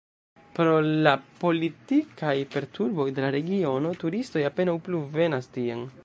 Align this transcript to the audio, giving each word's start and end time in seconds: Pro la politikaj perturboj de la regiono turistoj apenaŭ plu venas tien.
Pro 0.59 0.77
la 1.07 1.11
politikaj 1.41 2.33
perturboj 2.55 3.05
de 3.19 3.25
la 3.25 3.29
regiono 3.35 3.91
turistoj 4.05 4.43
apenaŭ 4.53 4.75
plu 4.89 5.03
venas 5.19 5.51
tien. 5.59 5.85